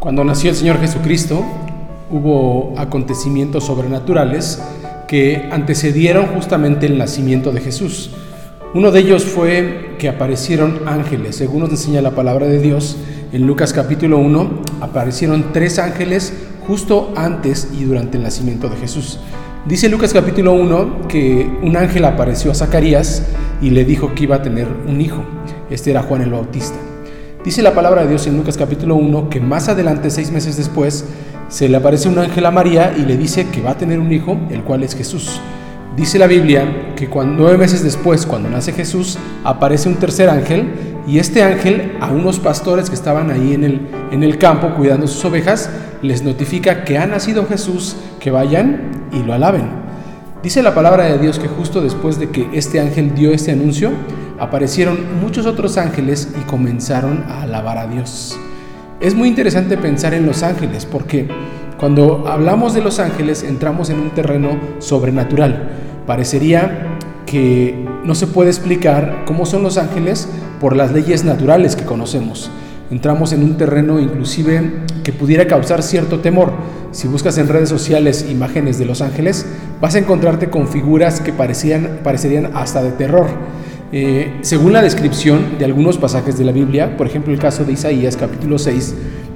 Cuando 0.00 0.24
nació 0.24 0.50
el 0.50 0.56
Señor 0.56 0.78
Jesucristo, 0.78 1.42
hubo 2.10 2.74
acontecimientos 2.76 3.64
sobrenaturales 3.64 4.62
que 5.08 5.48
antecedieron 5.50 6.26
justamente 6.26 6.86
el 6.86 6.98
nacimiento 6.98 7.50
de 7.50 7.60
Jesús. 7.60 8.10
Uno 8.74 8.90
de 8.90 9.00
ellos 9.00 9.24
fue 9.24 9.96
que 9.98 10.08
aparecieron 10.08 10.80
ángeles. 10.86 11.36
Según 11.36 11.60
nos 11.60 11.70
enseña 11.70 12.02
la 12.02 12.10
palabra 12.10 12.46
de 12.46 12.60
Dios, 12.60 12.98
en 13.32 13.46
Lucas 13.46 13.72
capítulo 13.72 14.18
1 14.18 14.62
aparecieron 14.82 15.52
tres 15.52 15.78
ángeles 15.78 16.32
justo 16.66 17.12
antes 17.16 17.68
y 17.72 17.84
durante 17.84 18.18
el 18.18 18.22
nacimiento 18.22 18.68
de 18.68 18.76
Jesús. 18.76 19.18
Dice 19.66 19.88
Lucas 19.88 20.12
capítulo 20.12 20.52
1 20.52 21.08
que 21.08 21.50
un 21.62 21.76
ángel 21.76 22.04
apareció 22.04 22.50
a 22.50 22.54
Zacarías 22.54 23.22
y 23.62 23.70
le 23.70 23.84
dijo 23.84 24.14
que 24.14 24.24
iba 24.24 24.36
a 24.36 24.42
tener 24.42 24.68
un 24.86 25.00
hijo. 25.00 25.24
Este 25.70 25.90
era 25.90 26.02
Juan 26.02 26.22
el 26.22 26.30
Bautista. 26.30 26.76
Dice 27.46 27.62
la 27.62 27.76
palabra 27.76 28.02
de 28.02 28.08
Dios 28.08 28.26
en 28.26 28.36
Lucas 28.36 28.56
capítulo 28.56 28.96
1 28.96 29.30
que 29.30 29.38
más 29.38 29.68
adelante, 29.68 30.10
seis 30.10 30.32
meses 30.32 30.56
después, 30.56 31.04
se 31.48 31.68
le 31.68 31.76
aparece 31.76 32.08
un 32.08 32.18
ángel 32.18 32.44
a 32.44 32.50
María 32.50 32.92
y 32.98 33.02
le 33.02 33.16
dice 33.16 33.46
que 33.50 33.62
va 33.62 33.70
a 33.70 33.78
tener 33.78 34.00
un 34.00 34.12
hijo, 34.12 34.36
el 34.50 34.64
cual 34.64 34.82
es 34.82 34.96
Jesús. 34.96 35.40
Dice 35.96 36.18
la 36.18 36.26
Biblia 36.26 36.92
que 36.96 37.08
cuando, 37.08 37.44
nueve 37.44 37.56
meses 37.56 37.84
después, 37.84 38.26
cuando 38.26 38.50
nace 38.50 38.72
Jesús, 38.72 39.16
aparece 39.44 39.88
un 39.88 39.94
tercer 39.94 40.28
ángel 40.28 40.72
y 41.06 41.20
este 41.20 41.44
ángel 41.44 41.96
a 42.00 42.08
unos 42.08 42.40
pastores 42.40 42.88
que 42.88 42.96
estaban 42.96 43.30
ahí 43.30 43.54
en 43.54 43.62
el, 43.62 43.80
en 44.10 44.24
el 44.24 44.38
campo 44.38 44.74
cuidando 44.74 45.06
sus 45.06 45.24
ovejas, 45.24 45.70
les 46.02 46.24
notifica 46.24 46.82
que 46.82 46.98
ha 46.98 47.06
nacido 47.06 47.46
Jesús, 47.46 47.94
que 48.18 48.32
vayan 48.32 49.06
y 49.12 49.22
lo 49.22 49.32
alaben. 49.32 49.68
Dice 50.42 50.64
la 50.64 50.74
palabra 50.74 51.04
de 51.04 51.18
Dios 51.18 51.38
que 51.38 51.46
justo 51.46 51.80
después 51.80 52.18
de 52.18 52.28
que 52.28 52.48
este 52.54 52.80
ángel 52.80 53.14
dio 53.14 53.30
este 53.30 53.52
anuncio, 53.52 53.92
aparecieron 54.38 55.20
muchos 55.20 55.46
otros 55.46 55.76
ángeles 55.78 56.28
y 56.40 56.44
comenzaron 56.44 57.24
a 57.28 57.42
alabar 57.42 57.78
a 57.78 57.86
Dios. 57.86 58.38
Es 59.00 59.14
muy 59.14 59.28
interesante 59.28 59.76
pensar 59.76 60.14
en 60.14 60.26
los 60.26 60.42
ángeles 60.42 60.86
porque 60.86 61.28
cuando 61.78 62.26
hablamos 62.26 62.72
de 62.72 62.80
los 62.80 62.98
ángeles 62.98 63.42
entramos 63.42 63.90
en 63.90 64.00
un 64.00 64.10
terreno 64.10 64.58
sobrenatural. 64.78 65.70
Parecería 66.06 66.96
que 67.26 67.84
no 68.04 68.14
se 68.14 68.26
puede 68.26 68.50
explicar 68.50 69.24
cómo 69.26 69.44
son 69.44 69.62
los 69.62 69.76
ángeles 69.76 70.28
por 70.60 70.74
las 70.74 70.92
leyes 70.92 71.24
naturales 71.24 71.76
que 71.76 71.84
conocemos. 71.84 72.50
Entramos 72.90 73.32
en 73.32 73.42
un 73.42 73.56
terreno 73.56 73.98
inclusive 73.98 74.70
que 75.02 75.12
pudiera 75.12 75.46
causar 75.46 75.82
cierto 75.82 76.20
temor. 76.20 76.52
Si 76.92 77.08
buscas 77.08 77.36
en 77.36 77.48
redes 77.48 77.68
sociales 77.68 78.24
imágenes 78.30 78.78
de 78.78 78.86
los 78.86 79.02
ángeles, 79.02 79.44
vas 79.80 79.96
a 79.96 79.98
encontrarte 79.98 80.48
con 80.48 80.68
figuras 80.68 81.20
que 81.20 81.32
parecían, 81.32 82.00
parecerían 82.04 82.52
hasta 82.54 82.82
de 82.82 82.92
terror. 82.92 83.26
Eh, 83.92 84.38
según 84.40 84.72
la 84.72 84.82
descripción 84.82 85.58
de 85.58 85.64
algunos 85.64 85.96
pasajes 85.96 86.36
de 86.36 86.44
la 86.44 86.50
Biblia, 86.50 86.96
por 86.96 87.06
ejemplo 87.06 87.32
el 87.32 87.38
caso 87.38 87.64
de 87.64 87.72
Isaías 87.72 88.16
capítulo 88.16 88.58
6, 88.58 88.94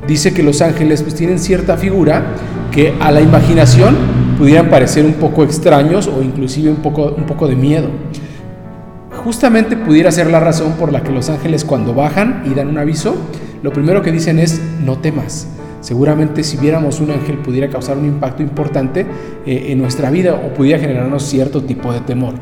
dice 0.09 0.35
que 0.35 0.43
los 0.43 0.61
ángeles 0.61 1.03
pues, 1.03 1.15
tienen 1.15 1.39
cierta 1.39 1.77
figura 1.77 2.35
que 2.73 2.95
a 2.99 3.13
la 3.13 3.21
imaginación 3.21 3.97
pudieran 4.39 4.69
parecer 4.69 5.05
un 5.05 5.15
poco 5.15 5.45
extraños 5.45 6.09
o 6.09 6.23
inclusive 6.23 6.71
un 6.71 6.79
poco, 6.79 7.15
un 7.17 7.25
poco 7.27 7.47
de 7.47 7.55
miedo. 7.55 7.89
Justamente 9.25 9.77
pudiera 9.77 10.11
ser 10.11 10.29
la 10.29 10.41
razón 10.41 10.73
por 10.73 10.93
la 10.93 11.05
que 11.05 11.13
los 11.13 11.29
ángeles 11.29 11.65
cuando 11.65 11.95
bajan 11.95 12.43
y 12.45 12.55
dan 12.55 12.69
un 12.69 12.79
aviso, 12.79 13.15
lo 13.63 13.73
primero 13.73 14.03
que 14.03 14.11
dicen 14.11 14.41
es 14.41 14.61
no 14.85 14.99
temas. 14.99 15.47
Seguramente 15.81 16.43
si 16.43 16.57
viéramos 16.57 17.01
un 17.01 17.11
ángel 17.11 17.39
pudiera 17.39 17.69
causar 17.69 17.99
un 17.99 18.07
impacto 18.07 18.43
importante 18.43 19.07
eh, 19.47 19.67
en 19.69 19.79
nuestra 19.79 20.11
vida 20.11 20.35
o 20.35 20.55
pudiera 20.55 20.81
generarnos 20.81 21.23
cierto 21.23 21.63
tipo 21.63 21.93
de 21.93 22.01
temor. 22.01 22.35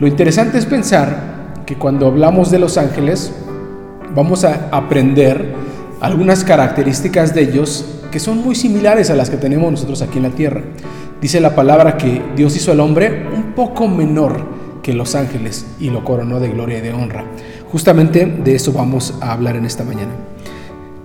Lo 0.00 0.06
interesante 0.06 0.56
es 0.56 0.64
pensar 0.64 1.62
que 1.66 1.76
cuando 1.76 2.06
hablamos 2.06 2.50
de 2.50 2.58
los 2.58 2.78
ángeles 2.78 3.32
vamos 4.14 4.44
a 4.44 4.70
aprender 4.72 5.52
algunas 6.00 6.42
características 6.42 7.34
de 7.34 7.42
ellos 7.42 7.84
que 8.10 8.18
son 8.18 8.38
muy 8.38 8.54
similares 8.54 9.10
a 9.10 9.14
las 9.14 9.28
que 9.28 9.36
tenemos 9.36 9.70
nosotros 9.70 10.00
aquí 10.00 10.16
en 10.16 10.22
la 10.24 10.30
tierra. 10.30 10.62
Dice 11.20 11.38
la 11.38 11.54
palabra 11.54 11.98
que 11.98 12.22
Dios 12.34 12.56
hizo 12.56 12.72
al 12.72 12.80
hombre 12.80 13.26
un 13.36 13.52
poco 13.52 13.88
menor 13.88 14.42
que 14.82 14.94
los 14.94 15.14
ángeles 15.14 15.66
y 15.78 15.90
lo 15.90 16.02
coronó 16.02 16.40
de 16.40 16.48
gloria 16.48 16.78
y 16.78 16.80
de 16.80 16.94
honra. 16.94 17.26
Justamente 17.70 18.24
de 18.24 18.54
eso 18.54 18.72
vamos 18.72 19.12
a 19.20 19.32
hablar 19.32 19.56
en 19.56 19.66
esta 19.66 19.84
mañana. 19.84 20.12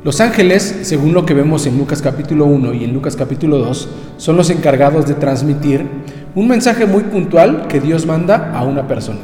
Los 0.05 0.21
ángeles, 0.21 0.81
según 0.83 1.13
lo 1.13 1.25
que 1.25 1.33
vemos 1.33 1.65
en 1.65 1.77
Lucas 1.77 2.01
capítulo 2.01 2.45
1 2.45 2.73
y 2.75 2.85
en 2.85 2.93
Lucas 2.93 3.17
capítulo 3.17 3.57
2, 3.57 3.89
son 4.15 4.37
los 4.37 4.49
encargados 4.51 5.05
de 5.05 5.15
transmitir 5.15 5.85
un 6.35 6.49
mensaje 6.49 6.85
muy 6.85 7.03
puntual 7.03 7.67
que 7.67 7.79
Dios 7.79 8.05
manda 8.05 8.51
a 8.53 8.63
una 8.63 8.87
persona. 8.87 9.19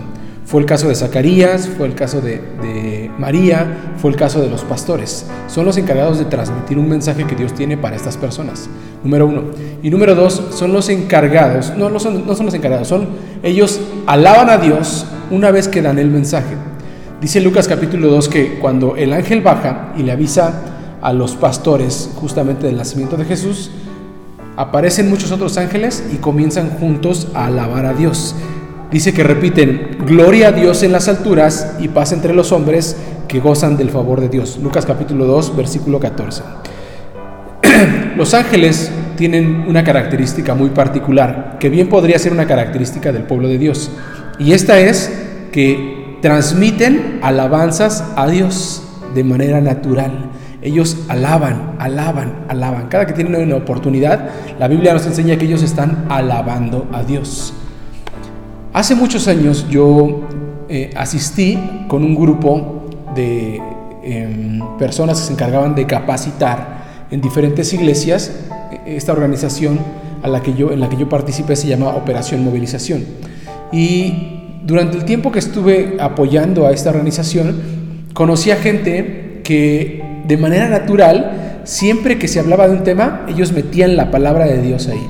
Fue 0.45 0.59
el 0.59 0.65
caso 0.65 0.87
de 0.87 0.95
Zacarías, 0.95 1.69
fue 1.77 1.87
el 1.87 1.93
caso 1.93 2.19
de, 2.19 3.09
María, 3.17 3.93
fue 3.97 4.11
el 4.11 4.17
caso 4.17 4.41
de 4.41 4.49
los 4.49 4.63
pastores. 4.63 5.25
Son 5.47 5.65
los 5.65 5.77
encargados 5.77 6.19
de 6.19 6.25
transmitir 6.25 6.77
un 6.77 6.89
mensaje 6.89 7.25
que 7.25 7.35
Dios 7.35 7.53
tiene 7.53 7.77
para 7.77 7.95
estas 7.95 8.17
personas. 8.17 8.69
Número 9.03 9.27
uno. 9.27 9.43
Y 9.83 9.89
número 9.89 10.15
dos, 10.15 10.41
son 10.51 10.73
los 10.73 10.89
encargados, 10.89 11.73
no, 11.77 11.89
no, 11.89 11.99
son, 11.99 12.25
no 12.25 12.35
son 12.35 12.47
los 12.47 12.55
encargados, 12.55 12.87
son 12.87 13.09
ellos 13.43 13.79
alaban 14.07 14.49
a 14.49 14.57
Dios 14.57 15.05
una 15.29 15.51
vez 15.51 15.67
que 15.67 15.81
dan 15.81 15.99
el 15.99 16.09
mensaje. 16.09 16.55
Dice 17.21 17.39
Lucas 17.39 17.67
capítulo 17.67 18.07
2 18.07 18.29
que 18.29 18.59
cuando 18.59 18.95
el 18.95 19.13
ángel 19.13 19.41
baja 19.41 19.93
y 19.97 20.03
le 20.03 20.11
avisa 20.11 20.63
a 21.01 21.13
los 21.13 21.35
pastores 21.35 22.09
justamente 22.15 22.67
del 22.67 22.77
nacimiento 22.77 23.15
de 23.15 23.25
Jesús, 23.25 23.71
aparecen 24.55 25.09
muchos 25.09 25.31
otros 25.31 25.57
ángeles 25.57 26.03
y 26.13 26.17
comienzan 26.17 26.69
juntos 26.71 27.29
a 27.33 27.47
alabar 27.47 27.85
a 27.85 27.93
Dios. 27.93 28.35
Dice 28.91 29.13
que 29.13 29.23
repiten, 29.23 29.97
gloria 30.05 30.49
a 30.49 30.51
Dios 30.51 30.83
en 30.83 30.91
las 30.91 31.07
alturas 31.07 31.75
y 31.79 31.87
paz 31.87 32.11
entre 32.11 32.33
los 32.33 32.51
hombres 32.51 32.97
que 33.27 33.39
gozan 33.39 33.77
del 33.77 33.89
favor 33.89 34.19
de 34.19 34.27
Dios. 34.27 34.59
Lucas 34.61 34.85
capítulo 34.85 35.25
2, 35.25 35.55
versículo 35.55 35.99
14. 35.99 36.43
Los 38.17 38.33
ángeles 38.33 38.91
tienen 39.15 39.65
una 39.67 39.83
característica 39.85 40.55
muy 40.55 40.71
particular, 40.71 41.57
que 41.59 41.69
bien 41.69 41.87
podría 41.87 42.19
ser 42.19 42.33
una 42.33 42.45
característica 42.45 43.13
del 43.13 43.23
pueblo 43.23 43.47
de 43.47 43.57
Dios. 43.57 43.89
Y 44.37 44.51
esta 44.51 44.79
es 44.79 45.09
que 45.53 46.17
transmiten 46.21 47.19
alabanzas 47.21 48.03
a 48.17 48.27
Dios 48.27 48.83
de 49.15 49.23
manera 49.23 49.61
natural. 49.61 50.31
Ellos 50.61 51.05
alaban, 51.07 51.75
alaban, 51.79 52.45
alaban. 52.47 52.87
Cada 52.87 53.07
que 53.07 53.13
tienen 53.13 53.35
una 53.35 53.55
oportunidad, 53.55 54.29
la 54.59 54.67
Biblia 54.67 54.93
nos 54.93 55.05
enseña 55.07 55.37
que 55.37 55.45
ellos 55.45 55.63
están 55.63 56.05
alabando 56.09 56.87
a 56.93 57.03
Dios. 57.03 57.53
Hace 58.73 58.95
muchos 58.95 59.27
años 59.27 59.67
yo 59.69 60.21
eh, 60.69 60.91
asistí 60.95 61.59
con 61.87 62.03
un 62.03 62.15
grupo 62.15 62.85
de 63.15 63.59
em, 64.03 64.59
personas 64.77 65.19
que 65.19 65.27
se 65.27 65.33
encargaban 65.33 65.75
de 65.75 65.85
capacitar 65.85 67.07
en 67.11 67.21
diferentes 67.21 67.73
iglesias. 67.73 68.31
Esta 68.85 69.11
organización 69.11 69.79
a 70.23 70.27
la 70.27 70.41
que 70.41 70.53
yo, 70.53 70.71
en 70.71 70.79
la 70.79 70.89
que 70.89 70.97
yo 70.97 71.09
participé 71.09 71.55
se 71.55 71.67
llama 71.67 71.89
Operación 71.89 72.43
Movilización. 72.43 73.03
Y 73.71 74.59
durante 74.63 74.97
el 74.97 75.05
tiempo 75.05 75.31
que 75.31 75.39
estuve 75.39 75.97
apoyando 75.99 76.67
a 76.67 76.71
esta 76.71 76.91
organización, 76.91 77.61
conocí 78.13 78.51
a 78.51 78.55
gente 78.55 79.41
que 79.43 80.00
de 80.31 80.37
manera 80.37 80.69
natural, 80.69 81.59
siempre 81.65 82.17
que 82.17 82.29
se 82.29 82.39
hablaba 82.39 82.65
de 82.69 82.73
un 82.77 82.83
tema, 82.85 83.25
ellos 83.27 83.51
metían 83.51 83.97
la 83.97 84.11
palabra 84.11 84.45
de 84.45 84.61
Dios 84.61 84.87
ahí. 84.87 85.05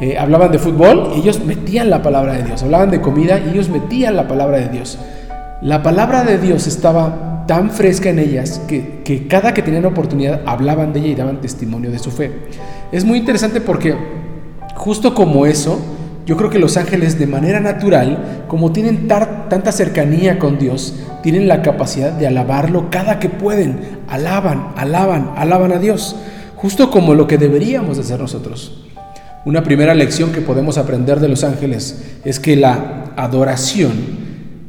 Eh, 0.00 0.18
hablaban 0.18 0.50
de 0.50 0.58
fútbol 0.58 1.12
ellos 1.14 1.44
metían 1.44 1.90
la 1.90 2.02
palabra 2.02 2.32
de 2.32 2.42
Dios. 2.42 2.64
Hablaban 2.64 2.90
de 2.90 3.00
comida 3.00 3.38
ellos 3.38 3.68
metían 3.68 4.16
la 4.16 4.26
palabra 4.26 4.58
de 4.58 4.70
Dios. 4.70 4.98
La 5.62 5.84
palabra 5.84 6.24
de 6.24 6.38
Dios 6.38 6.66
estaba 6.66 7.44
tan 7.46 7.70
fresca 7.70 8.10
en 8.10 8.18
ellas 8.18 8.60
que 8.66 9.28
cada 9.28 9.54
que 9.54 9.62
tenían 9.62 9.84
oportunidad 9.84 10.40
hablaban 10.44 10.92
de 10.92 10.98
ella 10.98 11.08
y 11.10 11.14
daban 11.14 11.40
testimonio 11.40 11.92
de 11.92 12.00
su 12.00 12.10
fe. 12.10 12.32
Es 12.90 13.04
muy 13.04 13.18
interesante 13.18 13.60
porque 13.60 13.94
justo 14.74 15.14
como 15.14 15.46
eso, 15.46 15.78
yo 16.26 16.36
creo 16.36 16.48
que 16.48 16.58
los 16.58 16.76
ángeles 16.76 17.18
de 17.18 17.26
manera 17.26 17.60
natural, 17.60 18.44
como 18.48 18.72
tienen 18.72 19.08
tanta 19.08 19.72
cercanía 19.72 20.38
con 20.38 20.58
Dios, 20.58 20.94
tienen 21.22 21.48
la 21.48 21.60
capacidad 21.60 22.12
de 22.12 22.26
alabarlo 22.26 22.88
cada 22.90 23.18
que 23.18 23.28
pueden. 23.28 24.00
Alaban, 24.08 24.72
alaban, 24.76 25.32
alaban 25.36 25.72
a 25.72 25.78
Dios, 25.78 26.16
justo 26.56 26.90
como 26.90 27.14
lo 27.14 27.26
que 27.26 27.36
deberíamos 27.36 27.96
de 27.96 28.04
hacer 28.04 28.20
nosotros. 28.20 28.84
Una 29.44 29.62
primera 29.62 29.94
lección 29.94 30.32
que 30.32 30.40
podemos 30.40 30.78
aprender 30.78 31.20
de 31.20 31.28
los 31.28 31.44
ángeles 31.44 32.02
es 32.24 32.40
que 32.40 32.56
la 32.56 33.12
adoración 33.16 33.92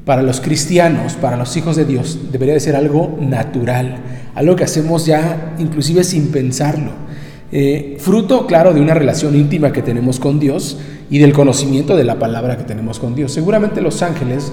para 0.03 0.21
los 0.21 0.41
cristianos, 0.41 1.13
para 1.13 1.37
los 1.37 1.55
hijos 1.55 1.77
de 1.77 1.85
Dios, 1.85 2.19
debería 2.31 2.53
de 2.53 2.59
ser 2.59 2.75
algo 2.75 3.17
natural, 3.19 3.95
algo 4.35 4.57
que 4.57 4.65
hacemos 4.65 5.05
ya 5.05 5.55
inclusive 5.57 6.03
sin 6.03 6.31
pensarlo. 6.31 7.04
Eh, 7.51 7.97
fruto, 7.99 8.47
claro, 8.47 8.73
de 8.73 8.81
una 8.81 8.93
relación 8.93 9.35
íntima 9.35 9.71
que 9.71 9.81
tenemos 9.81 10.19
con 10.19 10.39
Dios 10.39 10.79
y 11.09 11.19
del 11.19 11.33
conocimiento 11.33 11.95
de 11.95 12.03
la 12.03 12.19
palabra 12.19 12.57
que 12.57 12.63
tenemos 12.63 12.99
con 12.99 13.15
Dios. 13.15 13.31
Seguramente 13.31 13.81
los 13.81 14.01
ángeles 14.01 14.51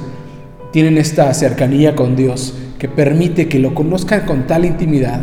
tienen 0.73 0.99
esta 0.99 1.33
cercanía 1.35 1.97
con 1.97 2.17
Dios 2.17 2.55
que 2.79 2.89
permite 2.89 3.49
que 3.49 3.59
lo 3.59 3.75
conozcan 3.75 4.27
con 4.27 4.47
tal 4.47 4.65
intimidad 4.65 5.23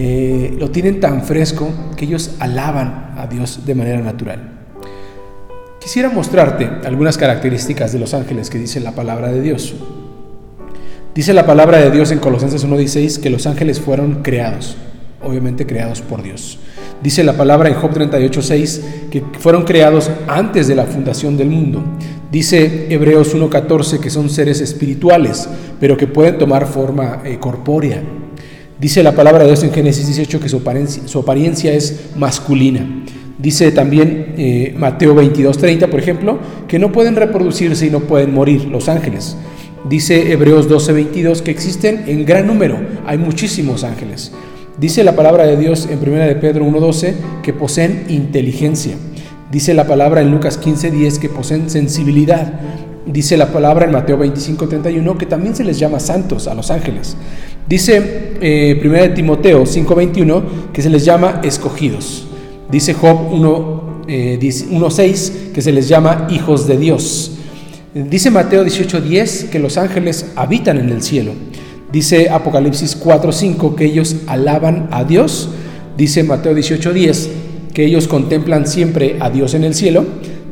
eh, 0.00 0.54
lo 0.56 0.70
tienen 0.70 1.00
tan 1.00 1.24
fresco 1.24 1.72
que 1.96 2.04
ellos 2.04 2.36
alaban 2.38 3.14
a 3.16 3.26
Dios 3.26 3.66
de 3.66 3.74
manera 3.74 4.00
natural. 4.00 4.52
Quisiera 5.80 6.08
mostrarte 6.08 6.70
algunas 6.84 7.18
características 7.18 7.92
de 7.92 7.98
los 7.98 8.14
ángeles 8.14 8.48
que 8.48 8.58
dice 8.58 8.78
la 8.78 8.92
palabra 8.92 9.32
de 9.32 9.42
Dios. 9.42 9.74
Dice 11.16 11.32
la 11.32 11.46
palabra 11.46 11.78
de 11.78 11.90
Dios 11.90 12.12
en 12.12 12.20
Colosenses 12.20 12.64
1.16 12.64 13.20
que 13.20 13.28
los 13.28 13.48
ángeles 13.48 13.80
fueron 13.80 14.22
creados. 14.22 14.76
Obviamente 15.22 15.66
creados 15.66 16.00
por 16.00 16.22
Dios. 16.22 16.58
Dice 17.02 17.22
la 17.22 17.36
palabra 17.36 17.68
en 17.68 17.74
Job 17.76 17.92
38:6 17.92 18.80
que 19.10 19.22
fueron 19.38 19.64
creados 19.64 20.10
antes 20.26 20.66
de 20.66 20.74
la 20.74 20.84
fundación 20.84 21.36
del 21.36 21.48
mundo. 21.48 21.82
Dice 22.30 22.86
Hebreos 22.90 23.34
1:14 23.34 24.00
que 24.00 24.10
son 24.10 24.28
seres 24.30 24.60
espirituales, 24.60 25.48
pero 25.80 25.96
que 25.96 26.06
pueden 26.06 26.38
tomar 26.38 26.66
forma 26.66 27.22
eh, 27.24 27.38
corpórea. 27.38 28.02
Dice 28.80 29.02
la 29.02 29.12
palabra 29.12 29.40
de 29.40 29.46
Dios 29.46 29.64
en 29.64 29.72
Génesis 29.72 30.06
18 30.06 30.40
que 30.40 30.48
su 30.48 31.18
apariencia, 31.18 31.72
es 31.72 32.10
masculina. 32.16 33.04
Dice 33.38 33.70
también 33.72 34.34
eh, 34.36 34.74
Mateo 34.76 35.14
22:30, 35.14 35.88
por 35.88 36.00
ejemplo, 36.00 36.38
que 36.66 36.78
no 36.78 36.92
pueden 36.92 37.16
reproducirse 37.16 37.86
y 37.86 37.90
no 37.90 38.00
pueden 38.00 38.34
morir 38.34 38.64
los 38.66 38.88
ángeles. 38.88 39.36
Dice 39.88 40.32
Hebreos 40.32 40.68
12:22 40.68 41.42
que 41.42 41.50
existen 41.50 42.04
en 42.08 42.24
gran 42.24 42.46
número, 42.46 42.78
hay 43.06 43.18
muchísimos 43.18 43.84
ángeles. 43.84 44.32
Dice 44.78 45.02
la 45.02 45.16
palabra 45.16 45.44
de 45.44 45.56
Dios 45.56 45.88
en 45.90 45.98
1 45.98 46.24
de 46.24 46.36
Pedro 46.36 46.64
1.12 46.64 47.14
que 47.42 47.52
poseen 47.52 48.04
inteligencia. 48.08 48.94
Dice 49.50 49.74
la 49.74 49.88
palabra 49.88 50.20
en 50.20 50.30
Lucas 50.30 50.60
15.10 50.60 51.18
que 51.18 51.28
poseen 51.28 51.68
sensibilidad. 51.68 52.52
Dice 53.04 53.36
la 53.36 53.50
palabra 53.50 53.86
en 53.86 53.92
Mateo 53.92 54.16
25.31 54.18 55.16
que 55.16 55.26
también 55.26 55.56
se 55.56 55.64
les 55.64 55.80
llama 55.80 55.98
santos 55.98 56.46
a 56.46 56.54
los 56.54 56.70
ángeles. 56.70 57.16
Dice 57.68 58.36
eh, 58.40 58.80
1 58.80 58.92
de 58.92 59.08
Timoteo 59.08 59.64
5.21 59.64 60.70
que 60.72 60.80
se 60.80 60.90
les 60.90 61.04
llama 61.04 61.40
escogidos. 61.42 62.28
Dice 62.70 62.94
Job 62.94 63.32
1.6 63.32 64.06
eh, 64.06 65.50
que 65.52 65.60
se 65.60 65.72
les 65.72 65.88
llama 65.88 66.28
hijos 66.30 66.68
de 66.68 66.76
Dios. 66.76 67.32
Dice 67.94 68.30
Mateo 68.30 68.64
18.10 68.64 69.48
que 69.48 69.58
los 69.58 69.76
ángeles 69.76 70.26
habitan 70.36 70.78
en 70.78 70.90
el 70.90 71.02
cielo. 71.02 71.32
Dice 71.92 72.28
Apocalipsis 72.28 72.98
4:5 72.98 73.74
que 73.74 73.86
ellos 73.86 74.16
alaban 74.26 74.88
a 74.90 75.04
Dios. 75.04 75.48
Dice 75.96 76.22
Mateo 76.22 76.54
18:10 76.54 77.30
que 77.72 77.84
ellos 77.84 78.08
contemplan 78.08 78.66
siempre 78.66 79.16
a 79.20 79.30
Dios 79.30 79.54
en 79.54 79.64
el 79.64 79.74
cielo. 79.74 80.04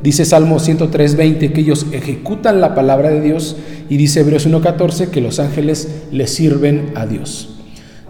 Dice 0.02 0.24
Salmo 0.24 0.58
103:20 0.58 1.52
que 1.52 1.60
ellos 1.60 1.86
ejecutan 1.92 2.60
la 2.60 2.74
palabra 2.74 3.10
de 3.10 3.20
Dios. 3.20 3.56
Y 3.90 3.96
dice 3.96 4.20
Hebreos 4.20 4.46
1:14 4.46 5.08
que 5.10 5.20
los 5.20 5.38
ángeles 5.38 6.04
le 6.10 6.26
sirven 6.26 6.92
a 6.94 7.06
Dios. 7.06 7.50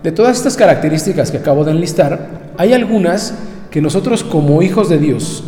De 0.03 0.13
todas 0.13 0.37
estas 0.37 0.57
características 0.57 1.33
que 1.33 1.39
acabo 1.39 1.65
de 1.65 1.73
enlistar, 1.73 2.53
hay 2.59 2.75
algunas 2.75 3.35
que 3.71 3.81
nosotros 3.81 4.23
como 4.23 4.63
hijos 4.63 4.89
de 4.89 4.99
Dios, 4.99 5.43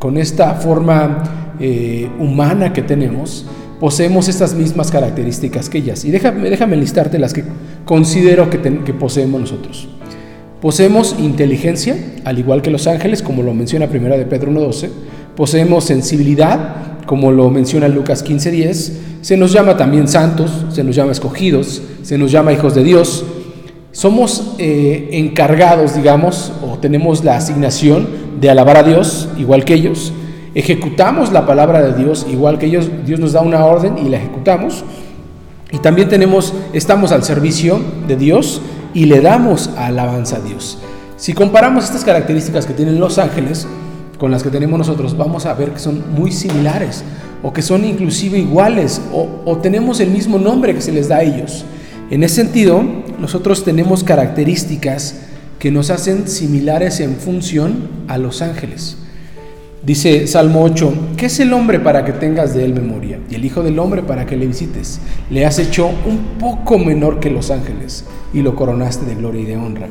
con 0.00 0.16
esta 0.16 0.54
forma 0.54 1.54
eh, 1.60 2.10
humana 2.18 2.72
que 2.72 2.82
tenemos, 2.82 3.46
poseemos 3.80 4.28
estas 4.28 4.54
mismas 4.54 4.90
características 4.90 5.70
que 5.70 5.78
ellas. 5.78 6.04
Y 6.04 6.10
déjame, 6.10 6.50
déjame 6.50 6.76
listarte 6.76 7.18
las 7.18 7.32
que 7.32 7.42
considero 7.86 8.50
que, 8.50 8.60
que 8.60 8.94
poseemos 8.94 9.40
nosotros. 9.40 9.88
Poseemos 10.60 11.16
inteligencia, 11.18 11.96
al 12.24 12.38
igual 12.38 12.60
que 12.60 12.70
los 12.70 12.86
ángeles, 12.86 13.22
como 13.22 13.42
lo 13.42 13.54
menciona 13.54 13.88
primera 13.88 14.18
de 14.18 14.26
Pedro 14.26 14.52
1.12. 14.52 14.90
Poseemos 15.34 15.84
sensibilidad, 15.84 16.98
como 17.06 17.32
lo 17.32 17.48
menciona 17.48 17.88
Lucas 17.88 18.22
15.10. 18.24 18.92
Se 19.22 19.36
nos 19.38 19.52
llama 19.52 19.78
también 19.78 20.06
santos, 20.06 20.66
se 20.70 20.84
nos 20.84 20.94
llama 20.94 21.12
escogidos, 21.12 21.82
se 22.02 22.18
nos 22.18 22.30
llama 22.30 22.52
hijos 22.52 22.74
de 22.74 22.84
Dios. 22.84 23.24
Somos 23.92 24.54
eh, 24.58 25.08
encargados, 25.12 25.96
digamos, 25.96 26.52
o 26.62 26.78
tenemos 26.78 27.24
la 27.24 27.36
asignación 27.36 28.06
de 28.40 28.50
alabar 28.50 28.76
a 28.76 28.82
Dios, 28.82 29.28
igual 29.38 29.64
que 29.64 29.74
ellos 29.74 30.12
ejecutamos 30.54 31.32
la 31.32 31.46
palabra 31.46 31.82
de 31.82 32.02
Dios 32.02 32.26
igual 32.30 32.58
que 32.58 32.66
ellos, 32.66 32.90
Dios 33.04 33.20
nos 33.20 33.32
da 33.32 33.40
una 33.40 33.64
orden 33.64 33.98
y 33.98 34.08
la 34.08 34.18
ejecutamos. 34.18 34.84
Y 35.72 35.78
también 35.78 36.08
tenemos, 36.08 36.52
estamos 36.72 37.12
al 37.12 37.22
servicio 37.22 37.80
de 38.08 38.16
Dios 38.16 38.60
y 38.92 39.06
le 39.06 39.20
damos 39.20 39.70
alabanza 39.76 40.36
a 40.36 40.40
Dios. 40.40 40.78
Si 41.16 41.32
comparamos 41.32 41.84
estas 41.84 42.04
características 42.04 42.66
que 42.66 42.72
tienen 42.72 42.98
los 42.98 43.18
ángeles 43.18 43.68
con 44.18 44.30
las 44.30 44.42
que 44.42 44.50
tenemos 44.50 44.78
nosotros, 44.78 45.16
vamos 45.16 45.46
a 45.46 45.54
ver 45.54 45.70
que 45.70 45.78
son 45.78 46.02
muy 46.14 46.32
similares 46.32 47.04
o 47.42 47.52
que 47.52 47.62
son 47.62 47.84
inclusive 47.84 48.38
iguales 48.38 49.00
o, 49.12 49.28
o 49.44 49.58
tenemos 49.58 50.00
el 50.00 50.10
mismo 50.10 50.38
nombre 50.38 50.74
que 50.74 50.82
se 50.82 50.92
les 50.92 51.08
da 51.08 51.18
a 51.18 51.22
ellos. 51.22 51.64
En 52.10 52.24
ese 52.24 52.36
sentido, 52.36 52.82
nosotros 53.20 53.64
tenemos 53.64 54.02
características 54.02 55.20
que 55.60 55.70
nos 55.70 55.90
hacen 55.90 56.26
similares 56.26 56.98
en 57.00 57.16
función 57.16 57.88
a 58.08 58.18
los 58.18 58.42
ángeles. 58.42 58.96
Dice 59.82 60.26
Salmo 60.26 60.62
8, 60.62 60.92
¿qué 61.16 61.26
es 61.26 61.40
el 61.40 61.54
hombre 61.54 61.80
para 61.80 62.04
que 62.04 62.12
tengas 62.12 62.54
de 62.54 62.66
él 62.66 62.74
memoria? 62.74 63.18
Y 63.30 63.34
el 63.36 63.46
Hijo 63.46 63.62
del 63.62 63.78
Hombre 63.78 64.02
para 64.02 64.26
que 64.26 64.36
le 64.36 64.46
visites. 64.46 65.00
Le 65.30 65.46
has 65.46 65.58
hecho 65.58 65.86
un 65.86 66.38
poco 66.38 66.78
menor 66.78 67.18
que 67.18 67.30
los 67.30 67.50
ángeles 67.50 68.04
y 68.34 68.42
lo 68.42 68.54
coronaste 68.54 69.06
de 69.06 69.14
gloria 69.14 69.40
y 69.40 69.46
de 69.46 69.56
honra. 69.56 69.88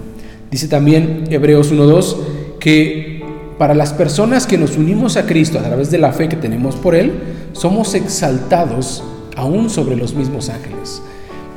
Dice 0.52 0.68
también 0.68 1.24
Hebreos 1.32 1.74
1.2 1.74 2.18
que 2.60 3.24
para 3.58 3.74
las 3.74 3.92
personas 3.92 4.46
que 4.46 4.60
nos 4.60 4.78
unimos 4.78 5.18
a 5.18 5.26
Cristo 5.26 5.58
a 5.58 5.64
través 5.64 5.90
de 5.90 5.98
la 5.98 6.14
fe 6.14 6.30
que 6.30 6.36
tenemos 6.36 6.76
por 6.76 6.94
Él, 6.94 7.12
somos 7.54 7.96
exaltados 7.96 9.04
aún 9.36 9.72
sobre 9.72 9.96
los 9.96 10.14
mismos 10.14 10.50
ángeles. 10.50 11.02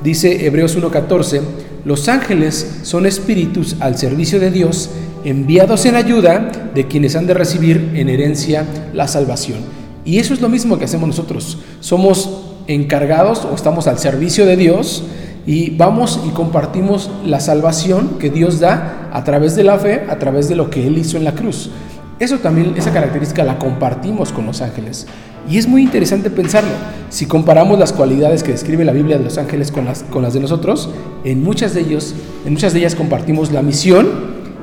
Dice 0.03 0.47
Hebreos 0.47 0.77
1.14, 0.77 1.41
los 1.85 2.09
ángeles 2.09 2.81
son 2.83 3.07
espíritus 3.07 3.77
al 3.81 3.97
servicio 3.97 4.41
de 4.41 4.51
Dios 4.51 4.91
enviados 5.25 5.87
en 5.87 5.95
ayuda 5.95 6.71
de 6.75 6.89
quienes 6.89 7.15
han 7.15 7.27
de 7.27 7.35
recibir 7.35 7.93
en 7.95 8.09
herencia 8.09 8.67
la 8.93 9.07
salvación. 9.07 9.61
Y 10.05 10.19
eso 10.19 10.35
es 10.35 10.41
lo 10.41 10.49
mismo 10.49 10.79
que 10.79 10.87
hacemos 10.87 11.09
nosotros. 11.09 11.59
Somos 11.81 12.43
encargados 12.67 13.45
o 13.45 13.55
estamos 13.55 13.87
al 13.87 13.99
servicio 13.99 14.47
de 14.47 14.57
Dios 14.57 15.05
y 15.47 15.71
vamos 15.71 16.21
y 16.27 16.31
compartimos 16.31 17.11
la 17.25 17.41
salvación 17.41 18.19
que 18.19 18.31
Dios 18.31 18.61
da 18.61 19.11
a 19.13 19.23
través 19.25 19.55
de 19.55 19.65
la 19.65 19.79
fe, 19.79 20.03
a 20.09 20.19
través 20.19 20.49
de 20.49 20.57
lo 20.57 20.71
que 20.71 20.87
Él 20.87 20.99
hizo 20.99 21.17
en 21.17 21.25
la 21.25 21.35
cruz. 21.35 21.71
Eso 22.19 22.39
también, 22.39 22.75
esa 22.77 22.93
característica 22.93 23.45
la 23.45 23.59
compartimos 23.59 24.33
con 24.33 24.47
los 24.47 24.63
ángeles. 24.63 25.07
Y 25.49 25.59
es 25.59 25.67
muy 25.67 25.83
interesante 25.83 26.31
pensarlo. 26.31 26.71
Si 27.11 27.27
comparamos 27.27 27.79
las 27.79 27.93
cualidades 27.93 28.43
que 28.43 28.53
describe 28.53 28.85
la 28.85 28.93
Biblia 28.93 29.19
de 29.19 29.25
los 29.25 29.39
ángeles 29.39 29.73
con 29.73 29.85
las, 29.85 30.05
con 30.05 30.23
las 30.23 30.35
de 30.35 30.41
nosotros, 30.41 30.91
en 31.25 31.43
muchas 31.43 31.75
de 31.75 31.81
ellos, 31.81 32.15
en 32.47 32.53
muchas 32.53 32.73
de 32.73 32.81
ellas 32.81 32.95
compartimos 32.95 33.51
la 33.51 33.63
misión 33.63 34.09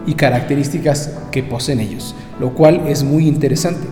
y 0.06 0.14
características 0.14 1.14
que 1.32 1.44
poseen 1.44 1.80
ellos, 1.80 2.16
lo 2.40 2.54
cual 2.54 2.88
es 2.88 3.04
muy 3.04 3.28
interesante. 3.28 3.88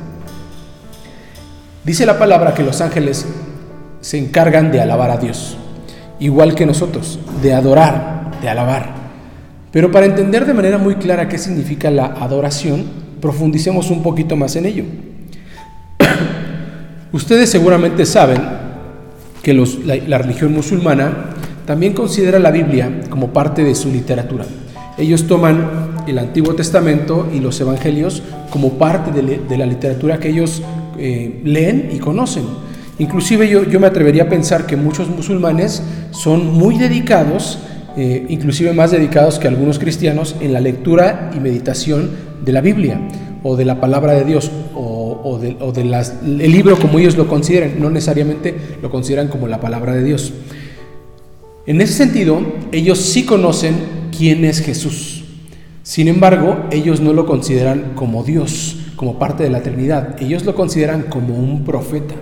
Dice 1.84 2.06
la 2.06 2.18
palabra 2.18 2.54
que 2.54 2.64
los 2.64 2.82
ángeles 2.82 3.26
se 4.02 4.18
encargan 4.18 4.72
de 4.72 4.82
alabar 4.82 5.12
a 5.12 5.18
Dios, 5.18 5.58
igual 6.20 6.56
que 6.56 6.66
nosotros, 6.66 7.20
de 7.42 7.54
adorar, 7.54 8.32
de 8.42 8.50
alabar. 8.50 8.96
Pero 9.72 9.92
para 9.92 10.06
entender 10.06 10.46
de 10.46 10.54
manera 10.54 10.78
muy 10.78 10.96
clara 10.96 11.28
qué 11.28 11.38
significa 11.38 11.92
la 11.92 12.06
adoración, 12.06 12.86
profundicemos 13.22 13.90
un 13.92 14.04
poquito 14.04 14.36
más 14.36 14.56
en 14.56 14.66
ello. 14.66 14.84
Ustedes 17.12 17.50
seguramente 17.50 18.06
saben 18.06 18.42
que 19.42 19.54
la 19.54 20.18
religión 20.18 20.54
musulmana 20.54 21.32
también 21.66 21.94
considera 21.94 22.40
la 22.40 22.52
Biblia 22.52 23.02
como 23.10 23.34
parte 23.34 23.64
de 23.64 23.76
su 23.76 23.92
literatura. 23.92 24.46
Ellos 24.98 25.28
toman 25.28 25.96
el 26.08 26.18
Antiguo 26.18 26.56
Testamento 26.56 27.30
y 27.34 27.40
los 27.40 27.60
Evangelios 27.62 28.24
como 28.50 28.74
parte 28.74 29.12
de, 29.12 29.58
la 29.58 29.66
literatura 29.66 30.20
que 30.20 30.30
ellos 30.30 30.62
eh, 30.98 31.42
leen 31.44 31.90
y 31.94 32.00
conocen. 32.00 32.44
Inclusive 33.00 33.48
yo, 33.48 33.64
yo, 33.64 33.80
me 33.80 33.88
atrevería 33.88 34.24
a 34.24 34.30
pensar 34.30 34.66
que 34.66 34.76
muchos 34.76 35.08
musulmanes 35.10 35.84
son 36.12 36.48
muy 36.54 36.78
dedicados, 36.78 37.60
eh, 37.96 38.26
inclusive 38.30 38.74
más 38.74 38.92
dedicados 38.92 39.38
que 39.38 39.48
algunos 39.48 39.78
cristianos, 39.78 40.36
en 40.42 40.54
la 40.54 40.62
lectura 40.62 41.32
y 41.36 41.40
meditación 41.40 42.10
de 42.44 42.52
la 42.52 42.62
Biblia 42.62 43.00
o 43.44 43.56
de 43.56 43.66
la 43.66 43.80
palabra 43.80 44.14
de 44.14 44.26
Dios 44.26 44.52
o, 44.74 45.40
del 45.40 46.52
libro 46.52 46.78
como 46.80 47.00
ellos 47.00 47.18
lo 47.18 47.28
consideran, 47.28 47.80
no 47.80 47.90
necesariamente 47.90 48.56
lo 48.82 48.90
consideran 48.90 49.28
como 49.28 49.48
la 49.48 49.60
palabra 49.60 49.94
de 49.94 50.04
Dios. 50.04 50.34
En 51.66 51.82
ese 51.82 51.94
sentido, 51.94 52.40
ellos 52.72 53.00
sí 53.00 53.26
conocen 53.26 53.76
quién 54.18 54.46
es 54.46 54.62
Jesús. 54.62 55.26
Sin 55.84 56.08
embargo, 56.08 56.66
ellos 56.72 57.02
no 57.02 57.14
lo 57.14 57.26
consideran 57.26 57.94
como 57.96 58.24
Dios, 58.24 58.78
como 58.96 59.20
parte 59.20 59.44
de 59.44 59.50
la 59.50 59.62
Trinidad. 59.62 60.22
Ellos 60.22 60.46
lo 60.46 60.56
consideran 60.56 61.04
como 61.04 61.36
un 61.36 61.64
profeta. 61.64 62.16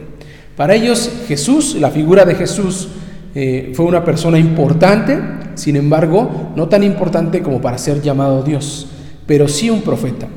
Para 0.55 0.75
ellos, 0.75 1.11
Jesús, 1.27 1.75
la 1.79 1.91
figura 1.91 2.25
de 2.25 2.35
Jesús, 2.35 2.89
eh, 3.33 3.73
fue 3.75 3.85
una 3.85 4.05
persona 4.05 4.39
importante, 4.39 5.19
sin 5.55 5.75
embargo, 5.75 6.51
no 6.55 6.69
tan 6.69 6.83
importante 6.83 7.41
como 7.41 7.59
para 7.59 7.77
ser 7.77 8.01
llamado 8.01 8.43
Dios, 8.43 8.87
pero 9.25 9.47
sí 9.47 9.69
un 9.69 9.81
profeta. 9.81 10.27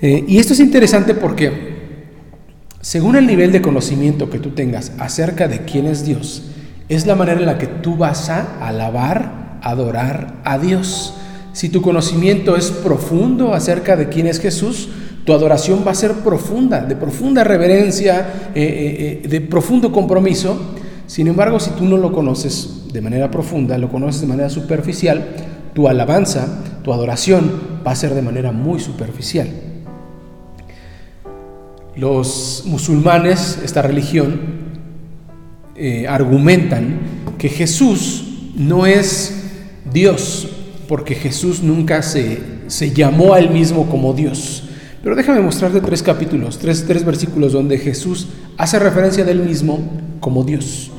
Eh, 0.00 0.24
y 0.26 0.38
esto 0.38 0.52
es 0.52 0.60
interesante 0.60 1.14
porque, 1.14 1.74
según 2.80 3.16
el 3.16 3.26
nivel 3.26 3.52
de 3.52 3.62
conocimiento 3.62 4.28
que 4.30 4.38
tú 4.38 4.50
tengas 4.50 4.92
acerca 4.98 5.48
de 5.48 5.60
quién 5.60 5.86
es 5.86 6.04
Dios, 6.04 6.42
es 6.88 7.06
la 7.06 7.14
manera 7.14 7.40
en 7.40 7.46
la 7.46 7.58
que 7.58 7.66
tú 7.66 7.96
vas 7.96 8.28
a 8.28 8.66
alabar, 8.66 9.58
adorar 9.62 10.40
a 10.44 10.58
Dios. 10.58 11.14
Si 11.52 11.68
tu 11.68 11.80
conocimiento 11.80 12.56
es 12.56 12.70
profundo 12.70 13.54
acerca 13.54 13.96
de 13.96 14.08
quién 14.08 14.26
es 14.26 14.40
Jesús, 14.40 14.88
tu 15.24 15.32
adoración 15.32 15.84
va 15.86 15.92
a 15.92 15.94
ser 15.94 16.12
profunda, 16.12 16.82
de 16.82 16.96
profunda 16.96 17.44
reverencia, 17.44 18.50
eh, 18.54 19.22
eh, 19.24 19.28
de 19.28 19.40
profundo 19.40 19.90
compromiso. 19.90 20.74
Sin 21.06 21.28
embargo, 21.28 21.60
si 21.60 21.70
tú 21.70 21.84
no 21.84 21.96
lo 21.96 22.12
conoces 22.12 22.84
de 22.92 23.00
manera 23.00 23.30
profunda, 23.30 23.78
lo 23.78 23.88
conoces 23.88 24.20
de 24.20 24.26
manera 24.26 24.50
superficial, 24.50 25.24
tu 25.72 25.88
alabanza, 25.88 26.62
tu 26.82 26.92
adoración 26.92 27.73
va 27.86 27.92
a 27.92 27.96
ser 27.96 28.14
de 28.14 28.22
manera 28.22 28.52
muy 28.52 28.80
superficial. 28.80 29.48
Los 31.96 32.64
musulmanes, 32.66 33.60
esta 33.64 33.82
religión, 33.82 34.40
eh, 35.76 36.06
argumentan 36.08 36.98
que 37.38 37.48
Jesús 37.48 38.52
no 38.56 38.86
es 38.86 39.42
Dios, 39.92 40.48
porque 40.88 41.14
Jesús 41.14 41.62
nunca 41.62 42.02
se, 42.02 42.40
se 42.66 42.92
llamó 42.92 43.34
a 43.34 43.38
él 43.38 43.50
mismo 43.50 43.88
como 43.88 44.12
Dios. 44.12 44.64
Pero 45.02 45.16
déjame 45.16 45.40
mostrarte 45.40 45.80
tres 45.80 46.02
capítulos, 46.02 46.58
tres, 46.58 46.84
tres 46.86 47.04
versículos 47.04 47.52
donde 47.52 47.78
Jesús 47.78 48.28
hace 48.56 48.78
referencia 48.78 49.24
de 49.24 49.32
él 49.32 49.40
mismo 49.40 49.78
como 50.18 50.44
Dios. 50.44 50.90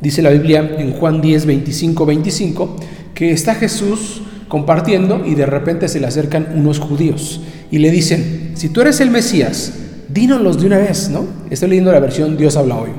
Dice 0.00 0.20
la 0.20 0.30
Biblia 0.30 0.74
en 0.78 0.92
Juan 0.94 1.20
10, 1.20 1.46
25, 1.46 2.04
25, 2.04 2.76
que 3.14 3.30
está 3.30 3.54
Jesús 3.54 4.22
compartiendo 4.52 5.24
y 5.24 5.34
de 5.34 5.46
repente 5.46 5.88
se 5.88 5.98
le 5.98 6.06
acercan 6.06 6.48
unos 6.54 6.78
judíos 6.78 7.40
y 7.70 7.78
le 7.78 7.90
dicen, 7.90 8.50
si 8.52 8.68
tú 8.68 8.82
eres 8.82 9.00
el 9.00 9.10
Mesías, 9.10 9.72
dínoslos 10.10 10.60
de 10.60 10.66
una 10.66 10.76
vez, 10.76 11.08
¿no? 11.08 11.24
Estoy 11.48 11.70
leyendo 11.70 11.90
la 11.90 12.00
versión 12.00 12.36
Dios 12.36 12.58
habla 12.58 12.76
hoy. 12.76 12.90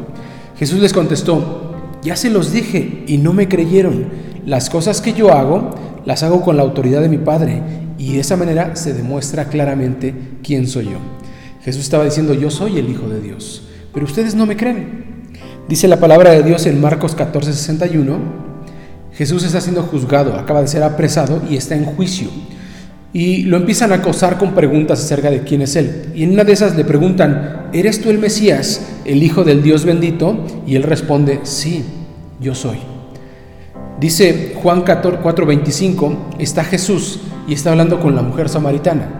Jesús 0.57 0.79
les 0.79 0.93
contestó, 0.93 1.75
ya 2.01 2.15
se 2.15 2.31
los 2.31 2.51
dije 2.51 3.03
y 3.05 3.19
no 3.19 3.33
me 3.33 3.47
creyeron. 3.47 4.07
Las 4.47 4.71
cosas 4.71 4.99
que 4.99 5.13
yo 5.13 5.31
hago, 5.31 5.75
las 6.05 6.23
hago 6.23 6.41
con 6.41 6.57
la 6.57 6.63
autoridad 6.63 7.01
de 7.01 7.09
mi 7.09 7.19
Padre 7.19 7.61
y 7.99 8.13
de 8.13 8.21
esa 8.21 8.35
manera 8.35 8.75
se 8.75 8.95
demuestra 8.95 9.45
claramente 9.45 10.15
quién 10.41 10.67
soy 10.67 10.85
yo. 10.85 10.97
Jesús 11.63 11.83
estaba 11.83 12.05
diciendo, 12.05 12.33
yo 12.33 12.49
soy 12.49 12.79
el 12.79 12.89
Hijo 12.89 13.07
de 13.07 13.21
Dios, 13.21 13.67
pero 13.93 14.07
ustedes 14.07 14.33
no 14.33 14.47
me 14.47 14.57
creen. 14.57 15.03
Dice 15.69 15.87
la 15.87 15.99
palabra 15.99 16.31
de 16.31 16.41
Dios 16.41 16.65
en 16.65 16.81
Marcos 16.81 17.13
14, 17.13 17.53
61, 17.53 18.42
Jesús 19.15 19.43
está 19.43 19.61
siendo 19.61 19.83
juzgado, 19.83 20.35
acaba 20.35 20.61
de 20.61 20.67
ser 20.67 20.83
apresado 20.83 21.41
y 21.49 21.55
está 21.55 21.75
en 21.75 21.85
juicio 21.85 22.29
y 23.13 23.43
lo 23.43 23.57
empiezan 23.57 23.91
a 23.91 23.95
acosar 23.95 24.39
con 24.39 24.55
preguntas 24.55 24.99
acerca 24.99 25.29
de 25.29 25.43
quién 25.43 25.61
es 25.61 25.75
Él. 25.75 26.11
Y 26.15 26.23
en 26.23 26.31
una 26.31 26.43
de 26.43 26.53
esas 26.53 26.75
le 26.75 26.83
preguntan, 26.83 27.67
¿eres 27.71 28.01
tú 28.01 28.09
el 28.09 28.17
Mesías, 28.17 28.81
el 29.05 29.21
Hijo 29.21 29.43
del 29.43 29.61
Dios 29.61 29.85
bendito? 29.85 30.43
Y 30.65 30.75
Él 30.75 30.83
responde, 30.83 31.41
sí, 31.43 31.85
yo 32.41 32.55
soy. 32.55 32.79
Dice 33.99 34.55
Juan 34.61 34.83
4:25, 34.83 36.15
está 36.39 36.63
Jesús 36.63 37.19
y 37.47 37.53
está 37.53 37.69
hablando 37.69 37.99
con 37.99 38.15
la 38.15 38.23
mujer 38.23 38.49
samaritana. 38.49 39.19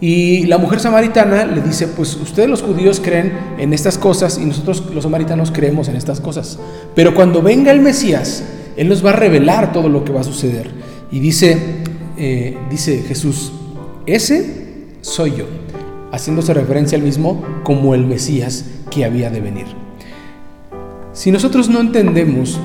Y 0.00 0.44
la 0.44 0.58
mujer 0.58 0.78
samaritana 0.78 1.44
le 1.46 1.62
dice, 1.62 1.88
pues 1.88 2.14
ustedes 2.16 2.48
los 2.48 2.62
judíos 2.62 3.00
creen 3.02 3.32
en 3.58 3.72
estas 3.72 3.98
cosas 3.98 4.38
y 4.38 4.44
nosotros 4.44 4.84
los 4.94 5.02
samaritanos 5.02 5.50
creemos 5.50 5.88
en 5.88 5.96
estas 5.96 6.20
cosas. 6.20 6.58
Pero 6.94 7.14
cuando 7.14 7.42
venga 7.42 7.72
el 7.72 7.80
Mesías, 7.80 8.44
Él 8.78 8.88
nos 8.88 9.04
va 9.04 9.10
a 9.10 9.14
revelar 9.14 9.72
todo 9.72 9.88
lo 9.88 10.04
que 10.04 10.12
va 10.12 10.20
a 10.20 10.24
suceder. 10.24 10.70
Y 11.10 11.18
dice, 11.18 11.58
eh, 12.16 12.56
dice 12.70 13.02
Jesús, 13.02 13.52
ese 14.06 14.94
soy 15.00 15.34
yo, 15.36 15.46
haciéndose 16.12 16.54
referencia 16.54 16.96
al 16.96 17.02
mismo 17.02 17.42
como 17.64 17.94
el 17.96 18.06
Mesías 18.06 18.64
que 18.88 19.04
había 19.04 19.30
de 19.30 19.40
venir. 19.40 19.66
Si 21.12 21.32
nosotros 21.32 21.68
no 21.68 21.80
entendemos, 21.80 22.60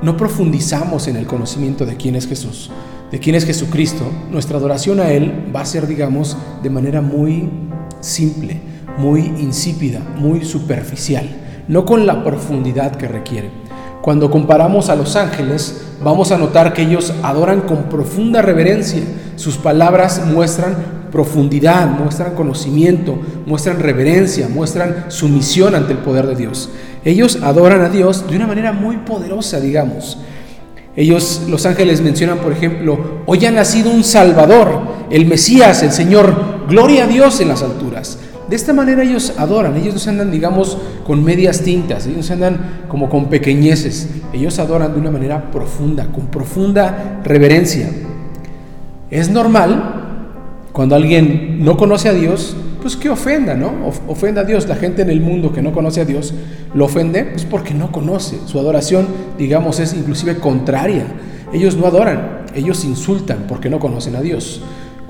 no 0.00 0.16
profundizamos 0.16 1.08
en 1.08 1.16
el 1.16 1.26
conocimiento 1.26 1.84
de 1.84 1.96
quién 1.96 2.14
es 2.14 2.28
Jesús, 2.28 2.70
de 3.10 3.18
quién 3.18 3.34
es 3.34 3.44
Jesucristo, 3.44 4.04
nuestra 4.30 4.58
adoración 4.58 5.00
a 5.00 5.10
Él 5.10 5.50
va 5.54 5.62
a 5.62 5.66
ser, 5.66 5.88
digamos, 5.88 6.36
de 6.62 6.70
manera 6.70 7.00
muy 7.00 7.50
simple, 7.98 8.60
muy 8.96 9.22
insípida, 9.22 9.98
muy 10.16 10.44
superficial, 10.44 11.28
no 11.66 11.84
con 11.84 12.06
la 12.06 12.22
profundidad 12.22 12.94
que 12.94 13.08
requiere. 13.08 13.63
Cuando 14.04 14.30
comparamos 14.30 14.90
a 14.90 14.96
los 14.96 15.16
ángeles, 15.16 15.80
vamos 16.02 16.30
a 16.30 16.36
notar 16.36 16.74
que 16.74 16.82
ellos 16.82 17.14
adoran 17.22 17.62
con 17.62 17.84
profunda 17.84 18.42
reverencia. 18.42 19.00
Sus 19.36 19.56
palabras 19.56 20.20
muestran 20.26 21.08
profundidad, 21.10 21.86
muestran 21.86 22.34
conocimiento, 22.34 23.18
muestran 23.46 23.80
reverencia, 23.80 24.46
muestran 24.46 25.06
sumisión 25.08 25.74
ante 25.74 25.92
el 25.92 26.00
poder 26.00 26.26
de 26.26 26.36
Dios. 26.36 26.68
Ellos 27.02 27.38
adoran 27.42 27.80
a 27.80 27.88
Dios 27.88 28.28
de 28.28 28.36
una 28.36 28.46
manera 28.46 28.72
muy 28.72 28.98
poderosa, 28.98 29.58
digamos. 29.58 30.18
Ellos, 30.96 31.44
los 31.48 31.64
ángeles 31.64 32.02
mencionan, 32.02 32.40
por 32.40 32.52
ejemplo, 32.52 33.22
hoy 33.24 33.46
ha 33.46 33.50
nacido 33.50 33.90
un 33.90 34.04
Salvador, 34.04 34.82
el 35.08 35.24
Mesías, 35.24 35.82
el 35.82 35.92
Señor, 35.92 36.66
gloria 36.68 37.04
a 37.04 37.06
Dios 37.06 37.40
en 37.40 37.48
las 37.48 37.62
alturas. 37.62 38.18
De 38.48 38.56
esta 38.56 38.72
manera 38.72 39.02
ellos 39.02 39.32
adoran, 39.38 39.76
ellos 39.76 39.94
no 39.94 40.00
se 40.00 40.10
andan, 40.10 40.30
digamos, 40.30 40.78
con 41.06 41.24
medias 41.24 41.62
tintas, 41.62 42.06
ellos 42.06 42.26
se 42.26 42.34
andan 42.34 42.84
como 42.88 43.08
con 43.08 43.30
pequeñeces, 43.30 44.08
ellos 44.32 44.58
adoran 44.58 44.92
de 44.92 45.00
una 45.00 45.10
manera 45.10 45.50
profunda, 45.50 46.06
con 46.12 46.26
profunda 46.26 47.20
reverencia. 47.24 47.88
Es 49.10 49.30
normal 49.30 50.04
cuando 50.72 50.96
alguien 50.96 51.64
no 51.64 51.76
conoce 51.76 52.08
a 52.08 52.12
Dios, 52.12 52.56
pues 52.82 52.96
que 52.96 53.08
ofenda, 53.08 53.54
¿no? 53.54 53.72
Ofenda 54.08 54.42
a 54.42 54.44
Dios. 54.44 54.68
La 54.68 54.74
gente 54.74 55.00
en 55.00 55.08
el 55.08 55.20
mundo 55.20 55.52
que 55.52 55.62
no 55.62 55.72
conoce 55.72 56.02
a 56.02 56.04
Dios 56.04 56.34
lo 56.74 56.84
ofende, 56.84 57.24
pues 57.24 57.44
porque 57.44 57.72
no 57.72 57.90
conoce. 57.90 58.36
Su 58.44 58.58
adoración, 58.58 59.06
digamos, 59.38 59.80
es 59.80 59.94
inclusive 59.94 60.36
contraria. 60.36 61.06
Ellos 61.52 61.76
no 61.76 61.86
adoran, 61.86 62.42
ellos 62.54 62.84
insultan 62.84 63.46
porque 63.48 63.70
no 63.70 63.78
conocen 63.78 64.16
a 64.16 64.20
Dios. 64.20 64.62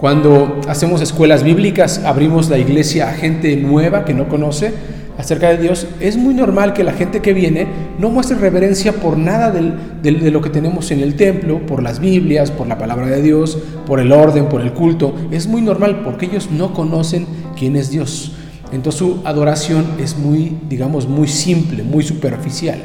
Cuando 0.05 0.61
hacemos 0.69 1.01
escuelas 1.01 1.43
bíblicas, 1.43 2.05
abrimos 2.05 2.51
la 2.51 2.59
iglesia 2.59 3.09
a 3.09 3.15
gente 3.15 3.57
nueva 3.57 4.05
que 4.05 4.13
no 4.13 4.29
conoce 4.29 4.75
acerca 5.17 5.49
de 5.49 5.57
Dios, 5.57 5.87
es 5.99 6.19
muy 6.19 6.35
normal 6.35 6.75
que 6.75 6.85
la 6.85 6.93
gente 6.93 7.23
que 7.23 7.33
viene 7.33 7.67
no 7.99 8.11
muestre 8.11 8.37
reverencia 8.37 8.93
por 8.93 9.17
nada 9.17 9.51
de 9.51 10.31
lo 10.31 10.43
que 10.43 10.51
tenemos 10.51 10.91
en 10.91 11.01
el 11.01 11.15
templo, 11.15 11.65
por 11.65 11.83
las 11.83 12.01
Biblias, 12.01 12.51
por 12.51 12.67
la 12.67 12.77
palabra 12.77 13.07
de 13.07 13.23
Dios, 13.23 13.57
por 13.87 13.99
el 13.99 14.13
orden, 14.13 14.51
por 14.51 14.61
el 14.61 14.75
culto. 14.75 15.15
Es 15.31 15.47
muy 15.47 15.63
normal 15.63 16.03
porque 16.05 16.27
ellos 16.27 16.51
no 16.51 16.75
conocen 16.75 17.27
quién 17.59 17.75
es 17.75 17.89
Dios. 17.91 18.37
Entonces 18.73 18.99
su 18.99 19.23
adoración 19.25 19.87
es 19.99 20.19
muy, 20.19 20.59
digamos, 20.69 21.09
muy 21.09 21.29
simple, 21.29 21.83
muy 21.83 22.05
superficial. 22.05 22.79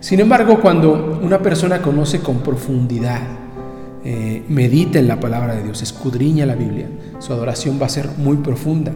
Sin 0.00 0.20
embargo, 0.20 0.60
cuando 0.60 1.18
una 1.22 1.38
persona 1.38 1.80
conoce 1.80 2.20
con 2.20 2.40
profundidad, 2.40 3.22
eh, 4.10 4.42
medita 4.48 4.98
en 4.98 5.06
la 5.06 5.20
palabra 5.20 5.54
de 5.54 5.62
Dios, 5.64 5.82
escudriña 5.82 6.46
la 6.46 6.54
Biblia, 6.54 6.86
su 7.18 7.30
adoración 7.34 7.78
va 7.78 7.84
a 7.84 7.90
ser 7.90 8.08
muy 8.16 8.38
profunda. 8.38 8.90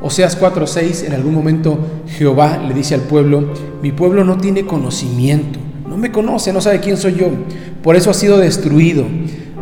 Oseas 0.00 0.38
4:6, 0.40 1.04
en 1.04 1.14
algún 1.14 1.34
momento 1.34 1.80
Jehová 2.06 2.58
le 2.58 2.72
dice 2.72 2.94
al 2.94 3.00
pueblo, 3.00 3.52
mi 3.82 3.90
pueblo 3.90 4.22
no 4.22 4.36
tiene 4.36 4.64
conocimiento, 4.64 5.58
no 5.88 5.96
me 5.96 6.12
conoce, 6.12 6.52
no 6.52 6.60
sabe 6.60 6.78
quién 6.78 6.96
soy 6.96 7.16
yo, 7.16 7.30
por 7.82 7.96
eso 7.96 8.08
ha 8.10 8.14
sido 8.14 8.38
destruido. 8.38 9.04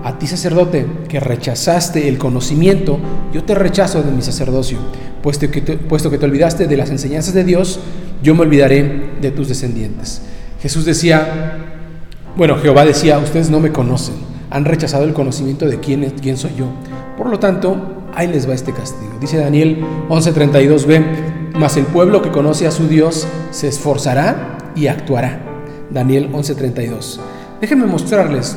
A 0.05 0.19
ti 0.19 0.27
sacerdote 0.27 0.87
que 1.09 1.19
rechazaste 1.19 2.07
el 2.07 2.19
conocimiento, 2.19 2.99
yo 3.33 3.43
te 3.45 3.55
rechazo 3.55 4.03
de 4.03 4.13
mi 4.13 4.21
sacerdocio, 4.21 4.77
puesto 5.23 5.51
que, 5.51 5.63
puesto 5.63 6.11
que 6.11 6.19
te 6.19 6.27
olvidaste 6.27 6.67
de 6.67 6.77
las 6.77 6.91
enseñanzas 6.91 7.33
de 7.33 7.45
Dios, 7.45 7.81
yo 8.23 8.35
me 8.35 8.43
olvidaré 8.43 9.13
de 9.19 9.31
tus 9.31 9.49
descendientes. 9.49 10.21
Jesús 10.61 10.85
decía, 10.85 11.57
bueno, 12.37 12.59
Jehová 12.59 12.85
decía, 12.85 13.19
ustedes 13.19 13.49
no 13.49 13.61
me 13.61 13.73
conocen, 13.73 14.30
han 14.51 14.65
rechazado 14.65 15.05
el 15.05 15.15
conocimiento 15.15 15.67
de 15.67 15.79
quién, 15.81 16.05
es, 16.05 16.15
quién 16.21 16.37
soy 16.37 16.55
yo. 16.57 16.67
Por 17.17 17.29
lo 17.29 17.39
tanto, 17.39 17.77
ahí 18.15 18.27
les 18.27 18.49
va 18.49 18.55
este 18.55 18.73
castigo. 18.73 19.13
Dice 19.21 19.39
Daniel 19.39 19.85
11:32b, 20.09 21.55
mas 21.55 21.77
el 21.77 21.85
pueblo 21.85 22.23
que 22.23 22.31
conoce 22.31 22.67
a 22.67 22.71
su 22.71 22.89
Dios 22.89 23.27
se 23.51 23.69
esforzará 23.69 24.59
y 24.75 24.89
actuará. 24.89 25.41
Daniel 25.91 26.31
11:32. 26.33 27.21
Déjenme 27.61 27.87
mostrarles, 27.87 28.57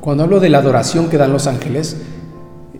cuando 0.00 0.24
hablo 0.24 0.40
de 0.40 0.48
la 0.48 0.58
adoración 0.58 1.08
que 1.08 1.16
dan 1.16 1.32
los 1.32 1.46
ángeles, 1.46 1.96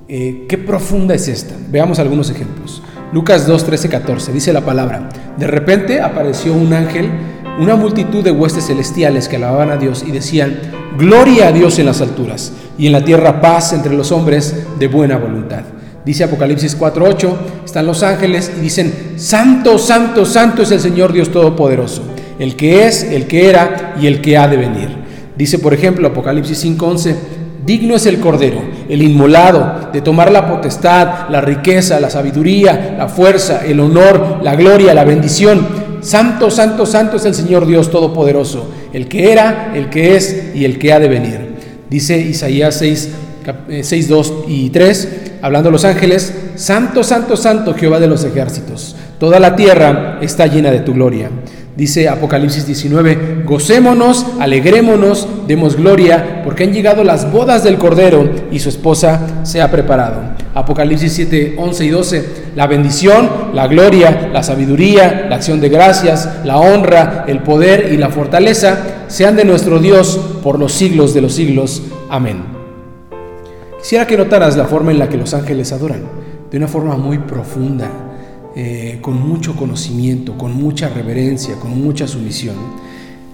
eh, 0.08 0.46
qué 0.48 0.58
profunda 0.58 1.14
es 1.14 1.28
esta. 1.28 1.54
Veamos 1.70 1.98
algunos 1.98 2.28
ejemplos. 2.30 2.82
Lucas 3.12 3.46
2, 3.46 3.64
14 3.88 4.32
dice 4.32 4.52
la 4.52 4.62
palabra, 4.62 5.08
de 5.38 5.46
repente 5.46 6.00
apareció 6.00 6.52
un 6.52 6.72
ángel, 6.72 7.08
una 7.58 7.76
multitud 7.76 8.24
de 8.24 8.30
huestes 8.30 8.66
celestiales 8.66 9.28
que 9.28 9.36
alababan 9.36 9.70
a 9.70 9.76
Dios 9.76 10.04
y 10.06 10.10
decían, 10.10 10.58
Gloria 10.98 11.48
a 11.48 11.52
Dios 11.52 11.78
en 11.78 11.86
las 11.86 12.00
alturas 12.00 12.52
y 12.78 12.86
en 12.86 12.92
la 12.92 13.04
tierra 13.04 13.40
paz 13.40 13.72
entre 13.72 13.94
los 13.94 14.12
hombres 14.12 14.64
de 14.78 14.86
buena 14.86 15.16
voluntad. 15.16 15.62
Dice 16.04 16.24
Apocalipsis 16.24 16.78
4:8, 16.78 17.36
están 17.64 17.86
los 17.86 18.02
ángeles 18.02 18.52
y 18.56 18.60
dicen, 18.60 19.14
Santo, 19.16 19.78
Santo, 19.78 20.24
Santo 20.24 20.62
es 20.62 20.70
el 20.70 20.80
Señor 20.80 21.12
Dios 21.12 21.30
Todopoderoso, 21.30 22.02
el 22.38 22.54
que 22.54 22.86
es, 22.86 23.02
el 23.02 23.26
que 23.26 23.48
era 23.48 23.94
y 24.00 24.06
el 24.06 24.20
que 24.20 24.36
ha 24.36 24.46
de 24.46 24.56
venir. 24.56 24.88
Dice, 25.36 25.58
por 25.58 25.74
ejemplo, 25.74 26.06
Apocalipsis 26.06 26.64
5:11, 26.64 27.16
digno 27.66 27.96
es 27.96 28.06
el 28.06 28.20
Cordero, 28.20 28.60
el 28.88 29.02
inmolado, 29.02 29.90
de 29.92 30.00
tomar 30.00 30.30
la 30.30 30.46
potestad, 30.46 31.28
la 31.28 31.40
riqueza, 31.40 31.98
la 31.98 32.10
sabiduría, 32.10 32.94
la 32.98 33.08
fuerza, 33.08 33.64
el 33.66 33.80
honor, 33.80 34.40
la 34.42 34.54
gloria, 34.54 34.94
la 34.94 35.04
bendición 35.04 35.83
Santo, 36.04 36.50
santo, 36.50 36.84
santo 36.84 37.16
es 37.16 37.24
el 37.24 37.34
Señor 37.34 37.66
Dios 37.66 37.90
Todopoderoso, 37.90 38.68
el 38.92 39.08
que 39.08 39.32
era, 39.32 39.72
el 39.74 39.88
que 39.88 40.16
es 40.16 40.54
y 40.54 40.66
el 40.66 40.78
que 40.78 40.92
ha 40.92 41.00
de 41.00 41.08
venir. 41.08 41.54
Dice 41.88 42.18
Isaías 42.18 42.76
6, 42.76 43.08
6 43.82 44.08
2 44.08 44.34
y 44.48 44.68
3, 44.68 45.08
hablando 45.40 45.70
a 45.70 45.72
los 45.72 45.84
ángeles, 45.84 46.34
Santo, 46.56 47.02
santo, 47.02 47.36
santo 47.36 47.74
Jehová 47.74 48.00
de 48.00 48.06
los 48.06 48.22
ejércitos, 48.22 48.94
toda 49.18 49.40
la 49.40 49.56
tierra 49.56 50.18
está 50.20 50.46
llena 50.46 50.70
de 50.70 50.80
tu 50.80 50.92
gloria. 50.92 51.30
Dice 51.76 52.08
Apocalipsis 52.08 52.66
19, 52.66 53.42
gocémonos, 53.44 54.24
alegrémonos, 54.38 55.26
demos 55.48 55.74
gloria, 55.74 56.42
porque 56.44 56.62
han 56.62 56.72
llegado 56.72 57.02
las 57.02 57.32
bodas 57.32 57.64
del 57.64 57.78
Cordero 57.78 58.30
y 58.52 58.60
su 58.60 58.68
esposa 58.68 59.42
se 59.42 59.60
ha 59.60 59.72
preparado. 59.72 60.22
Apocalipsis 60.54 61.12
7, 61.14 61.56
11 61.58 61.84
y 61.84 61.88
12, 61.88 62.28
la 62.54 62.68
bendición, 62.68 63.28
la 63.54 63.66
gloria, 63.66 64.30
la 64.32 64.44
sabiduría, 64.44 65.26
la 65.28 65.34
acción 65.34 65.60
de 65.60 65.68
gracias, 65.68 66.28
la 66.44 66.58
honra, 66.58 67.24
el 67.26 67.40
poder 67.40 67.92
y 67.92 67.96
la 67.96 68.10
fortaleza 68.10 69.06
sean 69.08 69.34
de 69.34 69.44
nuestro 69.44 69.80
Dios 69.80 70.20
por 70.44 70.60
los 70.60 70.72
siglos 70.72 71.12
de 71.12 71.22
los 71.22 71.34
siglos. 71.34 71.82
Amén. 72.08 72.44
Quisiera 73.80 74.06
que 74.06 74.16
notaras 74.16 74.56
la 74.56 74.66
forma 74.66 74.92
en 74.92 75.00
la 75.00 75.08
que 75.08 75.16
los 75.16 75.34
ángeles 75.34 75.72
adoran, 75.72 76.02
de 76.52 76.56
una 76.56 76.68
forma 76.68 76.96
muy 76.96 77.18
profunda 77.18 78.03
eh, 78.56 78.98
con 79.00 79.20
mucho 79.20 79.56
conocimiento, 79.56 80.38
con 80.38 80.54
mucha 80.54 80.88
reverencia, 80.88 81.56
con 81.56 81.82
mucha 81.82 82.06
sumisión. 82.06 82.54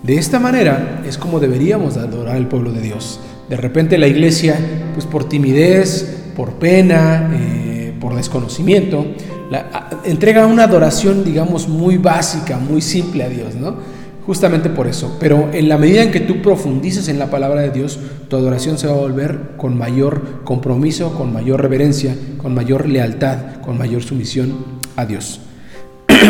De 0.02 0.16
esta 0.16 0.38
manera 0.38 1.02
es 1.06 1.18
como 1.18 1.40
deberíamos 1.40 1.98
adorar 1.98 2.36
al 2.36 2.48
pueblo 2.48 2.72
de 2.72 2.80
Dios. 2.80 3.20
De 3.50 3.58
repente 3.58 3.98
la 3.98 4.06
iglesia, 4.06 4.58
pues 4.94 5.04
por 5.04 5.28
timidez, 5.28 6.22
por 6.34 6.54
pena, 6.54 7.30
eh, 7.34 7.92
por 8.00 8.16
desconocimiento, 8.16 9.04
entrega 10.04 10.46
una 10.46 10.64
adoración, 10.64 11.22
digamos, 11.22 11.68
muy 11.68 11.98
básica, 11.98 12.56
muy 12.56 12.80
simple 12.80 13.22
a 13.22 13.28
Dios, 13.28 13.54
¿no? 13.56 13.76
Justamente 14.24 14.70
por 14.70 14.86
eso. 14.86 15.18
Pero 15.20 15.50
en 15.52 15.68
la 15.68 15.76
medida 15.76 16.02
en 16.02 16.12
que 16.12 16.20
tú 16.20 16.40
profundices 16.40 17.08
en 17.08 17.18
la 17.18 17.28
palabra 17.28 17.60
de 17.60 17.70
Dios, 17.70 17.98
tu 18.28 18.36
adoración 18.36 18.78
se 18.78 18.86
va 18.86 18.94
a 18.94 18.98
volver 19.00 19.50
con 19.58 19.76
mayor 19.76 20.44
compromiso, 20.44 21.12
con 21.12 21.30
mayor 21.30 21.60
reverencia, 21.60 22.16
con 22.38 22.54
mayor 22.54 22.88
lealtad, 22.88 23.60
con 23.60 23.76
mayor 23.76 24.02
sumisión 24.02 24.79
a 24.96 25.06
Dios. 25.06 25.40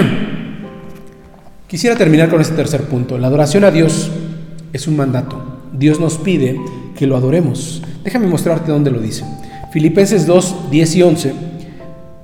Quisiera 1.69 1.97
terminar 1.97 2.29
con 2.29 2.40
este 2.40 2.55
tercer 2.55 2.83
punto. 2.83 3.17
La 3.17 3.29
adoración 3.29 3.64
a 3.64 3.71
Dios 3.71 4.11
es 4.73 4.87
un 4.88 4.97
mandato. 4.97 5.40
Dios 5.73 6.00
nos 6.00 6.19
pide 6.19 6.61
que 6.97 7.07
lo 7.07 7.17
adoremos. 7.17 7.83
Déjame 8.02 8.26
mostrarte 8.26 8.73
dónde 8.73 8.90
lo 8.90 8.99
dice. 9.00 9.25
Filipenses 9.73 10.26
2, 10.26 10.71
10 10.71 10.97
y 10.97 11.02
11. 11.02 11.33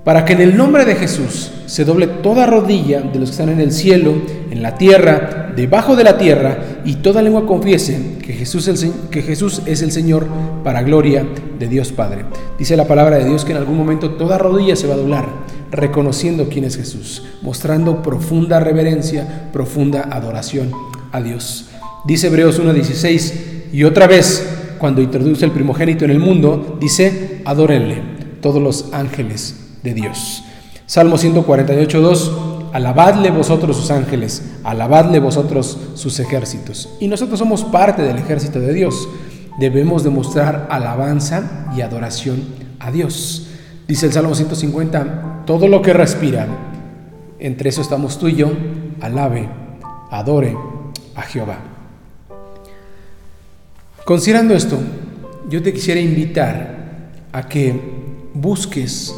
Para 0.04 0.24
que 0.24 0.34
en 0.34 0.40
el 0.40 0.56
nombre 0.56 0.84
de 0.84 0.94
Jesús 0.96 1.50
se 1.66 1.84
doble 1.84 2.06
toda 2.06 2.46
rodilla 2.46 3.00
de 3.00 3.18
los 3.18 3.30
que 3.30 3.32
están 3.32 3.48
en 3.48 3.60
el 3.60 3.72
cielo, 3.72 4.14
en 4.50 4.62
la 4.62 4.76
tierra, 4.76 5.52
debajo 5.54 5.96
de 5.96 6.04
la 6.04 6.18
tierra, 6.18 6.58
y 6.84 6.96
toda 6.96 7.22
lengua 7.22 7.46
confiese 7.46 8.16
que 8.22 8.32
Jesús, 8.32 8.68
que 9.10 9.22
Jesús 9.22 9.62
es 9.66 9.82
el 9.82 9.90
Señor 9.90 10.26
para 10.62 10.82
gloria 10.82 11.24
de 11.58 11.68
Dios 11.68 11.92
Padre. 11.92 12.24
Dice 12.58 12.76
la 12.76 12.86
palabra 12.86 13.18
de 13.18 13.24
Dios 13.24 13.44
que 13.44 13.52
en 13.52 13.58
algún 13.58 13.76
momento 13.76 14.10
toda 14.12 14.38
rodilla 14.38 14.76
se 14.76 14.86
va 14.86 14.94
a 14.94 14.98
doblar 14.98 15.26
reconociendo 15.70 16.48
quién 16.48 16.64
es 16.64 16.76
Jesús, 16.76 17.22
mostrando 17.42 18.02
profunda 18.02 18.60
reverencia, 18.60 19.50
profunda 19.52 20.08
adoración 20.10 20.72
a 21.12 21.20
Dios. 21.20 21.66
Dice 22.04 22.28
Hebreos 22.28 22.60
1.16, 22.60 23.32
y 23.72 23.84
otra 23.84 24.06
vez, 24.06 24.46
cuando 24.78 25.02
introduce 25.02 25.44
el 25.44 25.50
primogénito 25.50 26.04
en 26.04 26.10
el 26.12 26.18
mundo, 26.18 26.76
dice, 26.80 27.42
adórenle 27.44 28.02
todos 28.40 28.62
los 28.62 28.92
ángeles 28.92 29.56
de 29.82 29.94
Dios. 29.94 30.42
Salmo 30.86 31.16
148.2, 31.16 32.70
alabadle 32.72 33.30
vosotros 33.30 33.76
sus 33.76 33.90
ángeles, 33.90 34.42
alabadle 34.62 35.18
vosotros 35.18 35.78
sus 35.94 36.20
ejércitos. 36.20 36.88
Y 37.00 37.08
nosotros 37.08 37.38
somos 37.38 37.64
parte 37.64 38.02
del 38.02 38.18
ejército 38.18 38.60
de 38.60 38.72
Dios. 38.72 39.08
Debemos 39.58 40.04
demostrar 40.04 40.68
alabanza 40.70 41.72
y 41.76 41.80
adoración 41.80 42.44
a 42.78 42.92
Dios. 42.92 43.48
Dice 43.88 44.06
el 44.06 44.12
Salmo 44.12 44.34
150, 44.34 45.44
todo 45.46 45.68
lo 45.68 45.80
que 45.80 45.92
respira, 45.92 46.48
entre 47.38 47.68
eso 47.68 47.80
estamos 47.80 48.18
tú 48.18 48.26
y 48.26 48.34
yo, 48.34 48.50
alabe, 49.00 49.48
adore 50.10 50.56
a 51.14 51.22
Jehová. 51.22 51.58
Considerando 54.04 54.54
esto, 54.54 54.78
yo 55.48 55.62
te 55.62 55.72
quisiera 55.72 56.00
invitar 56.00 57.12
a 57.30 57.48
que 57.48 57.78
busques 58.34 59.14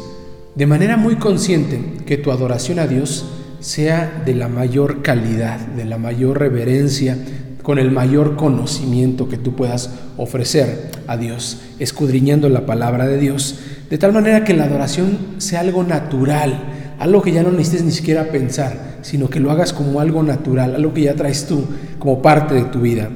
de 0.53 0.67
manera 0.67 0.97
muy 0.97 1.15
consciente 1.15 2.03
que 2.05 2.17
tu 2.17 2.31
adoración 2.31 2.77
a 2.77 2.85
Dios 2.85 3.25
sea 3.59 4.21
de 4.23 4.35
la 4.35 4.49
mayor 4.49 5.01
calidad, 5.01 5.59
de 5.59 5.85
la 5.85 5.97
mayor 5.97 6.39
reverencia, 6.39 7.17
con 7.63 7.79
el 7.79 7.89
mayor 7.89 8.35
conocimiento 8.35 9.29
que 9.29 9.37
tú 9.37 9.55
puedas 9.55 9.95
ofrecer 10.17 10.91
a 11.07 11.17
Dios, 11.17 11.59
escudriñando 11.79 12.49
la 12.49 12.65
palabra 12.65 13.07
de 13.07 13.17
Dios 13.17 13.59
de 13.89 13.97
tal 13.97 14.13
manera 14.13 14.43
que 14.43 14.53
la 14.53 14.65
adoración 14.65 15.17
sea 15.37 15.61
algo 15.61 15.83
natural, 15.83 16.95
algo 16.99 17.21
que 17.21 17.31
ya 17.31 17.43
no 17.43 17.51
necesites 17.51 17.83
ni 17.83 17.91
siquiera 17.91 18.25
pensar, 18.25 18.99
sino 19.01 19.29
que 19.29 19.39
lo 19.39 19.51
hagas 19.51 19.73
como 19.73 19.99
algo 19.99 20.21
natural, 20.21 20.75
algo 20.75 20.93
que 20.93 21.03
ya 21.03 21.15
traes 21.15 21.47
tú 21.47 21.65
como 21.97 22.21
parte 22.21 22.53
de 22.53 22.65
tu 22.65 22.81
vida. 22.81 23.09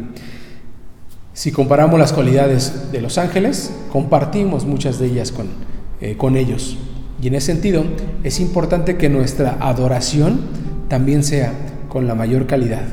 Si 1.34 1.52
comparamos 1.52 2.00
las 2.00 2.14
cualidades 2.14 2.92
de 2.92 3.02
los 3.02 3.18
ángeles, 3.18 3.72
compartimos 3.92 4.66
muchas 4.66 5.00
de 5.00 5.08
ellas 5.08 5.32
con, 5.32 5.48
eh, 6.00 6.16
con 6.18 6.38
ellos. 6.38 6.78
Y 7.22 7.28
en 7.28 7.36
ese 7.36 7.48
sentido, 7.54 7.84
es 8.24 8.40
importante 8.40 8.98
que 8.98 9.10
nuestra 9.10 9.58
adoración 9.60 10.42
también 10.90 11.24
sea 11.24 11.54
con 11.90 12.08
la 12.08 12.16
mayor 12.16 12.48
calidad, 12.48 12.84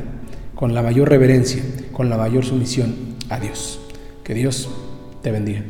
con 0.55 0.75
la 0.75 0.83
mayor 0.83 1.09
reverencia, 1.09 1.63
con 1.93 2.11
la 2.11 2.17
mayor 2.17 2.45
sumisión 2.45 2.95
a 3.29 3.39
Dios. 3.41 3.81
Que 4.25 4.35
Dios 4.35 4.69
te 5.23 5.31
bendiga. 5.31 5.63